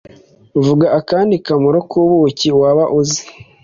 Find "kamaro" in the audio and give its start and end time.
1.45-1.79